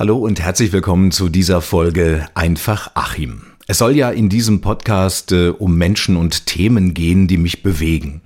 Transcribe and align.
Hallo 0.00 0.16
und 0.16 0.40
herzlich 0.40 0.72
willkommen 0.72 1.10
zu 1.10 1.28
dieser 1.28 1.60
Folge 1.60 2.26
Einfach 2.32 2.92
Achim. 2.94 3.42
Es 3.66 3.76
soll 3.76 3.94
ja 3.94 4.08
in 4.08 4.30
diesem 4.30 4.62
Podcast 4.62 5.30
äh, 5.30 5.50
um 5.50 5.76
Menschen 5.76 6.16
und 6.16 6.46
Themen 6.46 6.94
gehen, 6.94 7.28
die 7.28 7.36
mich 7.36 7.62
bewegen. 7.62 8.22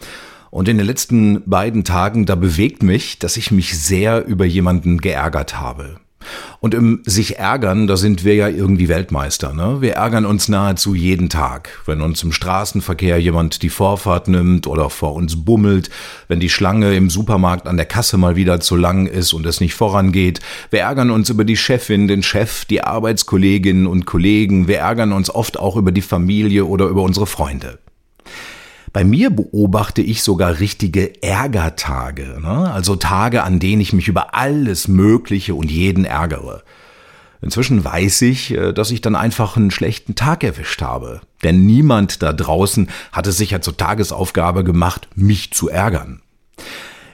Und 0.52 0.68
in 0.68 0.78
den 0.78 0.86
letzten 0.86 1.42
beiden 1.50 1.82
Tagen, 1.82 2.26
da 2.26 2.36
bewegt 2.36 2.84
mich, 2.84 3.18
dass 3.18 3.36
ich 3.36 3.50
mich 3.50 3.76
sehr 3.76 4.24
über 4.24 4.44
jemanden 4.44 4.98
geärgert 4.98 5.58
habe. 5.58 5.96
Und 6.64 6.72
im 6.72 7.02
sich 7.04 7.38
ärgern, 7.38 7.86
da 7.86 7.98
sind 7.98 8.24
wir 8.24 8.36
ja 8.36 8.48
irgendwie 8.48 8.88
Weltmeister. 8.88 9.52
Ne? 9.52 9.82
Wir 9.82 9.96
ärgern 9.96 10.24
uns 10.24 10.48
nahezu 10.48 10.94
jeden 10.94 11.28
Tag, 11.28 11.82
wenn 11.84 12.00
uns 12.00 12.22
im 12.22 12.32
Straßenverkehr 12.32 13.20
jemand 13.20 13.60
die 13.60 13.68
Vorfahrt 13.68 14.28
nimmt 14.28 14.66
oder 14.66 14.88
vor 14.88 15.12
uns 15.12 15.44
bummelt, 15.44 15.90
wenn 16.26 16.40
die 16.40 16.48
Schlange 16.48 16.96
im 16.96 17.10
Supermarkt 17.10 17.68
an 17.68 17.76
der 17.76 17.84
Kasse 17.84 18.16
mal 18.16 18.34
wieder 18.34 18.60
zu 18.60 18.76
lang 18.76 19.06
ist 19.06 19.34
und 19.34 19.44
es 19.44 19.60
nicht 19.60 19.74
vorangeht. 19.74 20.40
Wir 20.70 20.80
ärgern 20.80 21.10
uns 21.10 21.28
über 21.28 21.44
die 21.44 21.58
Chefin, 21.58 22.08
den 22.08 22.22
Chef, 22.22 22.64
die 22.64 22.82
Arbeitskolleginnen 22.82 23.86
und 23.86 24.06
Kollegen. 24.06 24.66
Wir 24.66 24.78
ärgern 24.78 25.12
uns 25.12 25.28
oft 25.28 25.58
auch 25.58 25.76
über 25.76 25.92
die 25.92 26.00
Familie 26.00 26.64
oder 26.64 26.86
über 26.86 27.02
unsere 27.02 27.26
Freunde. 27.26 27.78
Bei 28.94 29.02
mir 29.02 29.30
beobachte 29.30 30.02
ich 30.02 30.22
sogar 30.22 30.60
richtige 30.60 31.20
Ärgertage, 31.20 32.38
ne? 32.40 32.70
also 32.72 32.94
Tage, 32.94 33.42
an 33.42 33.58
denen 33.58 33.82
ich 33.82 33.92
mich 33.92 34.06
über 34.06 34.36
alles 34.36 34.86
Mögliche 34.86 35.56
und 35.56 35.68
jeden 35.68 36.04
ärgere. 36.04 36.62
Inzwischen 37.42 37.84
weiß 37.84 38.22
ich, 38.22 38.52
äh, 38.52 38.72
dass 38.72 38.92
ich 38.92 39.00
dann 39.00 39.16
einfach 39.16 39.56
einen 39.56 39.72
schlechten 39.72 40.14
Tag 40.14 40.44
erwischt 40.44 40.80
habe. 40.80 41.22
Denn 41.42 41.66
niemand 41.66 42.22
da 42.22 42.32
draußen 42.32 42.88
hat 43.10 43.26
es 43.26 43.36
sich 43.36 43.50
ja 43.50 43.60
zur 43.60 43.76
Tagesaufgabe 43.76 44.62
gemacht, 44.62 45.08
mich 45.16 45.52
zu 45.52 45.68
ärgern. 45.68 46.22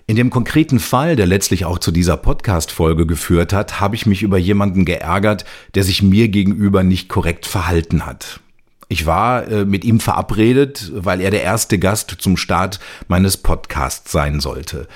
In 0.07 0.17
dem 0.17 0.29
konkreten 0.29 0.81
Fall, 0.81 1.17
der 1.17 1.27
letztlich 1.27 1.65
auch 1.65 1.79
zu 1.79 1.93
dieser 1.93 2.19
Podcast-Folge 2.19 3.07
geführt 3.07 3.55
hat, 3.55 3.81
habe 3.81 3.97
ich 3.97 4.05
mich 4.05 4.23
über 4.23 4.37
jemanden 4.37 4.85
geärgert, 4.85 5.47
der 5.75 5.85
sich 5.85 6.03
mir 6.03 6.29
gegenüber 6.29 6.83
nicht 6.83 7.09
korrekt 7.09 7.47
verhalten 7.47 8.05
hat. 8.05 8.41
Ich 8.93 9.07
war 9.07 9.47
äh, 9.47 9.65
mit 9.65 9.85
ihm 9.85 10.01
verabredet, 10.01 10.91
weil 10.93 11.21
er 11.21 11.31
der 11.31 11.45
erste 11.45 11.79
Gast 11.79 12.17
zum 12.19 12.37
Start 12.37 12.81
meines 13.07 13.37
Podcasts 13.37 14.11
sein 14.11 14.41
sollte. 14.41 14.89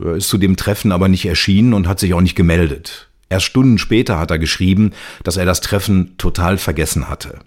Er 0.00 0.14
ist 0.14 0.28
zu 0.28 0.38
dem 0.38 0.56
Treffen 0.56 0.92
aber 0.92 1.08
nicht 1.08 1.26
erschienen 1.26 1.74
und 1.74 1.88
hat 1.88 1.98
sich 1.98 2.14
auch 2.14 2.20
nicht 2.20 2.36
gemeldet. 2.36 3.08
Erst 3.28 3.46
Stunden 3.46 3.78
später 3.78 4.16
hat 4.20 4.30
er 4.30 4.38
geschrieben, 4.38 4.92
dass 5.24 5.36
er 5.36 5.44
das 5.44 5.60
Treffen 5.60 6.16
total 6.18 6.56
vergessen 6.56 7.08
hatte. 7.08 7.40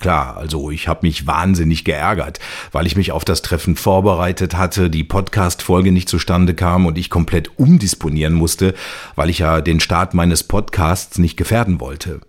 Klar, 0.00 0.38
also 0.38 0.70
ich 0.70 0.88
habe 0.88 1.06
mich 1.06 1.26
wahnsinnig 1.26 1.84
geärgert, 1.84 2.40
weil 2.72 2.86
ich 2.86 2.96
mich 2.96 3.12
auf 3.12 3.26
das 3.26 3.42
Treffen 3.42 3.76
vorbereitet 3.76 4.56
hatte, 4.56 4.88
die 4.88 5.04
Podcast-Folge 5.04 5.92
nicht 5.92 6.08
zustande 6.08 6.54
kam 6.54 6.86
und 6.86 6.96
ich 6.96 7.10
komplett 7.10 7.58
umdisponieren 7.58 8.32
musste, 8.32 8.72
weil 9.16 9.28
ich 9.28 9.40
ja 9.40 9.60
den 9.60 9.80
Start 9.80 10.14
meines 10.14 10.44
Podcasts 10.44 11.18
nicht 11.18 11.36
gefährden 11.36 11.78
wollte. 11.78 12.22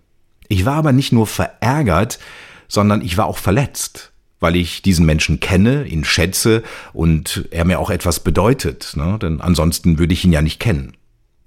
Ich 0.48 0.66
war 0.66 0.74
aber 0.74 0.92
nicht 0.92 1.12
nur 1.12 1.26
verärgert, 1.26 2.18
sondern 2.74 3.00
ich 3.00 3.16
war 3.16 3.26
auch 3.26 3.38
verletzt, 3.38 4.12
weil 4.40 4.56
ich 4.56 4.82
diesen 4.82 5.06
Menschen 5.06 5.40
kenne, 5.40 5.86
ihn 5.86 6.04
schätze 6.04 6.62
und 6.92 7.48
er 7.50 7.64
mir 7.64 7.78
auch 7.78 7.90
etwas 7.90 8.20
bedeutet, 8.20 8.92
ne? 8.96 9.18
denn 9.20 9.40
ansonsten 9.40 9.98
würde 9.98 10.12
ich 10.12 10.24
ihn 10.24 10.32
ja 10.32 10.42
nicht 10.42 10.60
kennen. 10.60 10.92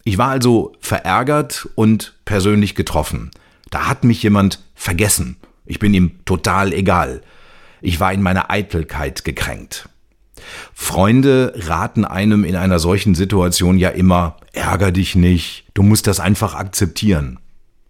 Ich 0.04 0.18
war 0.18 0.30
also 0.30 0.74
verärgert 0.80 1.68
und 1.76 2.16
persönlich 2.26 2.76
getroffen. 2.76 3.30
Da 3.70 3.88
hat 3.88 4.06
mich 4.06 4.24
jemand 4.24 4.64
vergessen. 4.74 5.36
Ich 5.66 5.80
bin 5.80 5.94
ihm 5.94 6.24
total 6.24 6.74
egal. 6.74 7.22
Ich 7.82 8.00
war 8.00 8.14
in 8.14 8.22
meiner 8.22 8.50
Eitelkeit 8.50 9.26
gekränkt. 9.26 9.90
Freunde 10.74 11.54
raten 11.58 12.06
einem 12.06 12.46
in 12.46 12.56
einer 12.56 12.80
solchen 12.80 13.16
Situation 13.16 13.78
ja 13.78 13.90
immer, 13.90 14.38
ärger 14.54 14.92
dich 14.92 15.16
nicht, 15.16 15.66
du 15.74 15.84
musst 15.84 16.08
das 16.08 16.20
einfach 16.20 16.56
akzeptieren. 16.56 17.40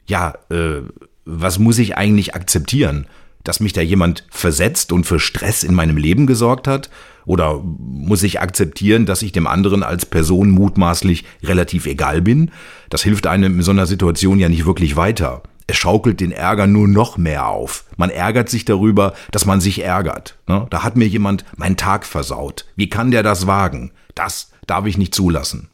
Ja, 0.07 0.33
äh, 0.49 0.81
was 1.25 1.59
muss 1.59 1.77
ich 1.77 1.97
eigentlich 1.97 2.35
akzeptieren? 2.35 3.05
Dass 3.47 3.61
mich 3.61 3.71
da 3.71 3.79
jemand 3.79 4.25
versetzt 4.29 4.91
und 4.91 5.05
für 5.05 5.21
Stress 5.21 5.63
in 5.63 5.73
meinem 5.73 5.95
Leben 5.95 6.27
gesorgt 6.27 6.67
hat? 6.67 6.89
Oder 7.25 7.61
muss 7.63 8.23
ich 8.23 8.41
akzeptieren, 8.41 9.05
dass 9.05 9.21
ich 9.21 9.31
dem 9.31 9.47
anderen 9.47 9.83
als 9.83 10.05
Person 10.05 10.49
mutmaßlich 10.49 11.23
relativ 11.43 11.85
egal 11.85 12.21
bin? 12.21 12.51
Das 12.89 13.03
hilft 13.03 13.25
einem 13.25 13.55
in 13.55 13.61
so 13.61 13.71
einer 13.71 13.85
Situation 13.85 14.37
ja 14.37 14.49
nicht 14.49 14.65
wirklich 14.65 14.97
weiter. 14.97 15.43
Es 15.65 15.77
schaukelt 15.77 16.19
den 16.19 16.33
Ärger 16.33 16.67
nur 16.67 16.89
noch 16.89 17.17
mehr 17.17 17.47
auf. 17.47 17.85
Man 17.95 18.09
ärgert 18.09 18.49
sich 18.49 18.65
darüber, 18.65 19.13
dass 19.31 19.45
man 19.45 19.61
sich 19.61 19.81
ärgert. 19.81 20.37
Ne? 20.47 20.67
Da 20.69 20.83
hat 20.83 20.97
mir 20.97 21.07
jemand 21.07 21.45
meinen 21.55 21.77
Tag 21.77 22.05
versaut. 22.05 22.65
Wie 22.75 22.89
kann 22.89 23.11
der 23.11 23.23
das 23.23 23.47
wagen? 23.47 23.91
Das 24.13 24.51
darf 24.65 24.85
ich 24.87 24.97
nicht 24.97 25.15
zulassen. 25.15 25.69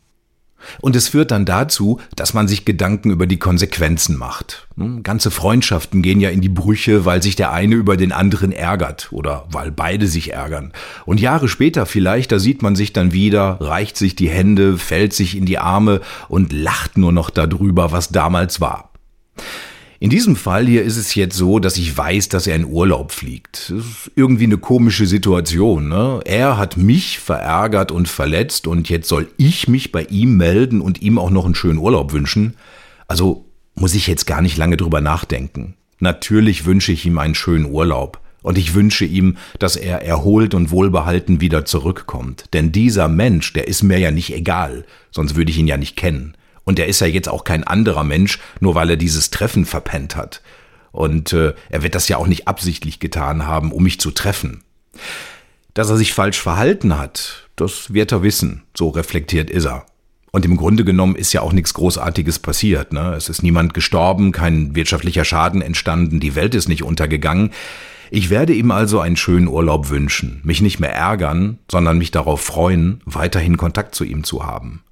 Und 0.81 0.95
es 0.95 1.09
führt 1.09 1.31
dann 1.31 1.45
dazu, 1.45 1.99
dass 2.15 2.33
man 2.33 2.47
sich 2.47 2.65
Gedanken 2.65 3.11
über 3.11 3.27
die 3.27 3.39
Konsequenzen 3.39 4.17
macht. 4.17 4.67
Hm, 4.77 5.03
ganze 5.03 5.31
Freundschaften 5.31 6.01
gehen 6.01 6.19
ja 6.19 6.29
in 6.29 6.41
die 6.41 6.49
Brüche, 6.49 7.05
weil 7.05 7.21
sich 7.21 7.35
der 7.35 7.51
eine 7.51 7.75
über 7.75 7.97
den 7.97 8.11
anderen 8.11 8.51
ärgert 8.51 9.09
oder 9.11 9.45
weil 9.51 9.71
beide 9.71 10.07
sich 10.07 10.33
ärgern. 10.33 10.73
Und 11.05 11.19
Jahre 11.19 11.47
später 11.47 11.85
vielleicht, 11.85 12.31
da 12.31 12.39
sieht 12.39 12.61
man 12.61 12.75
sich 12.75 12.93
dann 12.93 13.13
wieder, 13.13 13.57
reicht 13.59 13.97
sich 13.97 14.15
die 14.15 14.29
Hände, 14.29 14.77
fällt 14.77 15.13
sich 15.13 15.37
in 15.37 15.45
die 15.45 15.59
Arme 15.59 16.01
und 16.29 16.53
lacht 16.53 16.97
nur 16.97 17.11
noch 17.11 17.29
darüber, 17.29 17.91
was 17.91 18.09
damals 18.09 18.61
war. 18.61 18.92
In 20.03 20.09
diesem 20.09 20.35
Fall 20.35 20.67
hier 20.67 20.83
ist 20.83 20.97
es 20.97 21.15
jetzt 21.15 21.37
so, 21.37 21.59
dass 21.59 21.77
ich 21.77 21.97
weiß, 21.97 22.27
dass 22.27 22.45
er 22.45 22.57
in 22.57 22.65
Urlaub 22.65 23.13
fliegt. 23.13 23.69
Das 23.69 23.85
ist 23.85 24.11
irgendwie 24.17 24.43
eine 24.43 24.57
komische 24.57 25.05
Situation. 25.05 25.87
Ne? 25.87 26.19
Er 26.25 26.57
hat 26.57 26.75
mich 26.75 27.19
verärgert 27.19 27.89
und 27.89 28.09
verletzt 28.09 28.67
und 28.67 28.89
jetzt 28.89 29.07
soll 29.07 29.29
ich 29.37 29.69
mich 29.69 29.93
bei 29.93 30.03
ihm 30.03 30.35
melden 30.35 30.81
und 30.81 31.01
ihm 31.01 31.17
auch 31.17 31.29
noch 31.29 31.45
einen 31.45 31.55
schönen 31.55 31.79
Urlaub 31.79 32.11
wünschen. 32.11 32.55
Also 33.07 33.45
muss 33.75 33.95
ich 33.95 34.07
jetzt 34.07 34.25
gar 34.25 34.41
nicht 34.41 34.57
lange 34.57 34.75
drüber 34.75 34.99
nachdenken. 34.99 35.75
Natürlich 35.99 36.65
wünsche 36.65 36.91
ich 36.91 37.05
ihm 37.05 37.17
einen 37.17 37.33
schönen 37.33 37.63
Urlaub. 37.63 38.19
Und 38.41 38.57
ich 38.57 38.73
wünsche 38.73 39.05
ihm, 39.05 39.37
dass 39.57 39.77
er 39.77 40.01
erholt 40.01 40.53
und 40.53 40.69
wohlbehalten 40.69 41.39
wieder 41.39 41.63
zurückkommt. 41.63 42.43
Denn 42.51 42.73
dieser 42.73 43.07
Mensch, 43.07 43.53
der 43.53 43.69
ist 43.69 43.83
mir 43.83 43.99
ja 43.99 44.11
nicht 44.11 44.35
egal, 44.35 44.83
sonst 45.11 45.37
würde 45.37 45.51
ich 45.51 45.59
ihn 45.59 45.67
ja 45.67 45.77
nicht 45.77 45.95
kennen. 45.95 46.35
Und 46.65 46.79
er 46.79 46.87
ist 46.87 47.01
ja 47.01 47.07
jetzt 47.07 47.29
auch 47.29 47.43
kein 47.43 47.63
anderer 47.63 48.03
Mensch, 48.03 48.39
nur 48.59 48.75
weil 48.75 48.89
er 48.89 48.97
dieses 48.97 49.29
Treffen 49.29 49.65
verpennt 49.65 50.15
hat. 50.15 50.41
Und 50.91 51.33
äh, 51.33 51.53
er 51.69 51.83
wird 51.83 51.95
das 51.95 52.07
ja 52.07 52.17
auch 52.17 52.27
nicht 52.27 52.47
absichtlich 52.47 52.99
getan 52.99 53.45
haben, 53.47 53.71
um 53.71 53.83
mich 53.83 53.99
zu 53.99 54.11
treffen. 54.11 54.63
Dass 55.73 55.89
er 55.89 55.97
sich 55.97 56.13
falsch 56.13 56.39
verhalten 56.39 56.97
hat, 56.97 57.49
das 57.55 57.93
wird 57.93 58.11
er 58.11 58.23
wissen, 58.23 58.63
so 58.75 58.89
reflektiert 58.89 59.49
ist 59.49 59.65
er. 59.65 59.85
Und 60.31 60.45
im 60.45 60.57
Grunde 60.57 60.83
genommen 60.83 61.15
ist 61.15 61.33
ja 61.33 61.41
auch 61.41 61.53
nichts 61.53 61.75
Großartiges 61.75 62.39
passiert. 62.39 62.91
Ne? 62.91 63.13
Es 63.15 63.29
ist 63.29 63.43
niemand 63.43 63.73
gestorben, 63.73 64.31
kein 64.31 64.75
wirtschaftlicher 64.75 65.25
Schaden 65.25 65.61
entstanden, 65.61 66.19
die 66.19 66.35
Welt 66.35 66.55
ist 66.55 66.67
nicht 66.67 66.83
untergegangen. 66.83 67.51
Ich 68.09 68.29
werde 68.29 68.53
ihm 68.53 68.71
also 68.71 68.99
einen 68.99 69.15
schönen 69.15 69.47
Urlaub 69.47 69.89
wünschen, 69.89 70.41
mich 70.43 70.61
nicht 70.61 70.79
mehr 70.79 70.93
ärgern, 70.93 71.59
sondern 71.69 71.97
mich 71.97 72.11
darauf 72.11 72.41
freuen, 72.41 73.01
weiterhin 73.05 73.57
Kontakt 73.57 73.95
zu 73.95 74.03
ihm 74.03 74.23
zu 74.23 74.45
haben. 74.45 74.83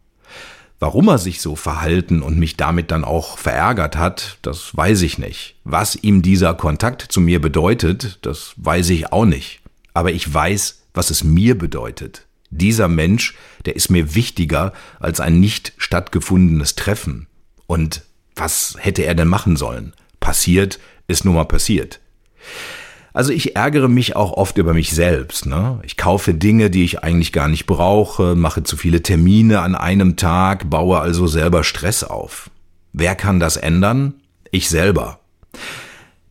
Warum 0.81 1.09
er 1.09 1.19
sich 1.19 1.42
so 1.42 1.56
verhalten 1.56 2.24
und 2.24 2.40
mich 2.40 2.58
damit 2.58 2.90
dann 2.90 3.03
auch 3.03 3.38
verärgert 3.38 3.97
hat, 3.97 4.40
das 4.42 4.75
weiß 4.75 5.03
ich 5.03 5.19
nicht. 5.19 5.53
Was 5.64 5.96
ihm 5.96 6.24
dieser 6.24 6.56
Kontakt 6.56 7.03
zu 7.03 7.22
mir 7.22 7.40
bedeutet, 7.40 8.18
das 8.24 8.53
weiß 8.58 8.90
ich 8.90 9.14
auch 9.14 9.25
nicht. 9.25 9.62
Aber 9.94 10.12
ich 10.12 10.34
weiß, 10.34 10.81
was 10.96 11.12
es 11.12 11.24
mir 11.24 11.56
bedeutet. 11.56 12.25
Dieser 12.50 12.88
Mensch, 12.88 13.36
der 13.66 13.75
ist 13.75 13.91
mir 13.91 14.16
wichtiger 14.16 14.74
als 15.00 15.20
ein 15.20 15.40
nicht 15.40 15.74
stattgefundenes 15.78 16.74
Treffen. 16.74 17.28
Und 17.68 18.02
was 18.36 18.75
hätte 18.80 19.03
er 19.03 19.14
denn 19.14 19.28
machen 19.28 19.58
sollen? 19.58 19.94
Passiert 20.20 20.80
ist 21.08 21.25
nun 21.25 21.36
mal 21.36 21.46
passiert. 21.46 22.00
Also 23.14 23.34
ich 23.34 23.56
ärgere 23.56 23.90
mich 23.90 24.16
auch 24.16 24.32
oft 24.32 24.58
über 24.58 24.74
mich 24.74 24.92
selbst. 24.92 25.46
Ne? 25.46 25.80
Ich 25.84 25.97
kaufe 25.97 26.34
Dinge, 26.34 26.70
die 26.70 26.84
ich 26.84 27.03
eigentlich 27.03 27.34
gar 27.34 27.47
nicht 27.47 27.66
brauche, 27.66 28.35
mache 28.35 28.64
zu 28.64 28.78
viele 28.78 29.03
Termine 29.03 29.62
an 29.62 29.76
einem 29.76 30.16
Tag, 30.16 30.70
baue 30.70 31.00
also 31.00 31.28
selber 31.28 31.64
Stress 31.64 32.03
auf. 32.03 32.50
Wer 32.94 33.16
kann 33.16 33.40
das 33.40 33.58
ändern? 33.58 34.14
Ich 34.52 34.70
selber. 34.70 35.20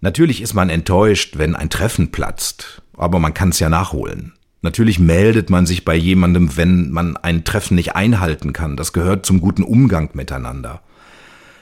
Natürlich 0.00 0.40
ist 0.40 0.54
man 0.54 0.70
enttäuscht, 0.70 1.36
wenn 1.36 1.54
ein 1.54 1.68
Treffen 1.68 2.10
platzt, 2.10 2.82
aber 2.96 3.18
man 3.18 3.34
kann 3.34 3.50
es 3.50 3.58
ja 3.58 3.68
nachholen. 3.68 4.32
Natürlich 4.62 4.98
meldet 4.98 5.48
man 5.48 5.66
sich 5.66 5.84
bei 5.84 5.94
jemandem, 5.94 6.56
wenn 6.56 6.90
man 6.90 7.16
ein 7.16 7.44
Treffen 7.44 7.74
nicht 7.74 7.94
einhalten 7.94 8.52
kann. 8.52 8.76
Das 8.76 8.92
gehört 8.92 9.24
zum 9.24 9.40
guten 9.40 9.62
Umgang 9.62 10.10
miteinander. 10.14 10.82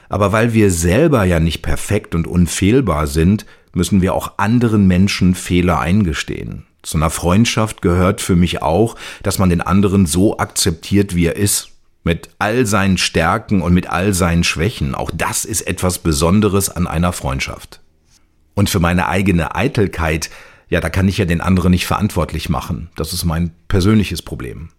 Aber 0.09 0.31
weil 0.31 0.53
wir 0.53 0.71
selber 0.71 1.23
ja 1.23 1.39
nicht 1.39 1.61
perfekt 1.61 2.15
und 2.15 2.27
unfehlbar 2.27 3.07
sind, 3.07 3.45
müssen 3.73 4.01
wir 4.01 4.13
auch 4.13 4.33
anderen 4.37 4.87
Menschen 4.87 5.35
Fehler 5.35 5.79
eingestehen. 5.79 6.65
Zu 6.81 6.97
einer 6.97 7.09
Freundschaft 7.09 7.81
gehört 7.81 8.21
für 8.21 8.35
mich 8.35 8.61
auch, 8.61 8.95
dass 9.21 9.37
man 9.37 9.49
den 9.49 9.61
anderen 9.61 10.05
so 10.05 10.37
akzeptiert, 10.37 11.15
wie 11.15 11.25
er 11.25 11.35
ist. 11.35 11.71
Mit 12.05 12.29
all 12.39 12.65
seinen 12.65 12.97
Stärken 12.97 13.61
und 13.61 13.73
mit 13.73 13.89
all 13.89 14.13
seinen 14.13 14.45
Schwächen. 14.45 14.95
Auch 14.95 15.11
das 15.13 15.43
ist 15.43 15.61
etwas 15.61 15.99
Besonderes 15.99 16.69
an 16.69 16.87
einer 16.87 17.11
Freundschaft. 17.11 17.81
Und 18.55 18.69
für 18.69 18.79
meine 18.79 19.09
eigene 19.09 19.55
Eitelkeit, 19.55 20.29
ja, 20.69 20.79
da 20.79 20.89
kann 20.89 21.07
ich 21.07 21.17
ja 21.17 21.25
den 21.25 21.41
anderen 21.41 21.71
nicht 21.71 21.85
verantwortlich 21.85 22.47
machen. 22.49 22.89
Das 22.95 23.11
ist 23.11 23.25
mein 23.25 23.51
persönliches 23.67 24.21
Problem. 24.21 24.69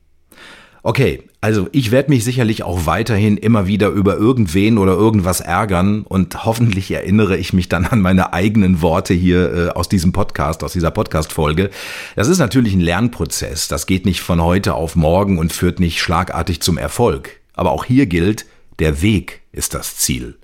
Okay, 0.82 1.25
also 1.43 1.69
ich 1.73 1.91
werde 1.91 2.09
mich 2.09 2.25
sicherlich 2.25 2.62
auch 2.62 2.87
weiterhin 2.87 3.37
immer 3.37 3.67
wieder 3.67 3.88
über 3.88 4.17
irgendwen 4.17 4.79
oder 4.79 4.93
irgendwas 4.93 5.41
ärgern 5.41 6.03
und 6.03 6.44
hoffentlich 6.44 6.91
erinnere 6.91 7.37
ich 7.37 7.53
mich 7.53 7.69
dann 7.69 7.85
an 7.85 8.00
meine 8.00 8.32
eigenen 8.32 8.81
Worte 8.81 9.12
hier 9.12 9.53
äh, 9.53 9.69
aus 9.71 9.88
diesem 9.88 10.12
Podcast, 10.12 10.65
aus 10.65 10.73
dieser 10.73 10.91
Podcast-Folge. 10.91 11.71
Das 12.17 12.29
ist 12.29 12.38
natürlich 12.38 12.73
ein 12.73 12.81
Lernprozess. 12.81 13.69
Das 13.69 13.87
geht 13.87 14.06
nicht 14.06 14.23
von 14.23 14.43
heute 14.43 14.75
auf 14.75 14.97
morgen 14.97 15.38
und 15.38 15.53
führt 15.53 15.81
nicht 15.81 16.00
schlagartig 16.00 16.62
zum 16.62 16.79
Erfolg. 16.79 17.41
Aber 17.53 17.73
auch 17.73 17.85
hier 17.85 18.06
gilt, 18.06 18.47
der 18.79 19.03
Weg 19.03 19.43
ist 19.53 19.75
das 19.75 19.97
Ziel. 19.97 20.38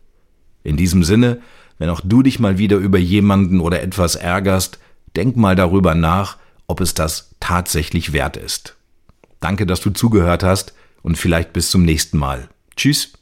In 0.65 0.77
diesem 0.77 1.03
Sinne, 1.03 1.41
wenn 1.79 1.89
auch 1.89 2.01
du 2.05 2.23
dich 2.23 2.39
mal 2.41 2.59
wieder 2.59 2.77
über 2.77 2.99
jemanden 2.99 3.61
oder 3.61 3.83
etwas 3.83 4.17
ärgerst, 4.17 4.79
denk 5.17 5.37
mal 5.37 5.57
darüber 5.57 5.95
nach, 5.95 6.37
ob 6.67 6.81
es 6.83 6.93
das 6.93 7.31
tatsächlich 7.41 8.13
wert 8.13 8.37
ist. 8.37 8.76
Danke, 9.41 9.67
dass 9.67 9.81
du 9.81 9.91
zugehört 9.91 10.43
hast 10.43 10.75
und 11.03 11.17
vielleicht 11.17 11.53
bis 11.53 11.71
zum 11.71 11.85
nächsten 11.85 12.19
Mal. 12.19 12.49
Tschüss. 12.77 13.16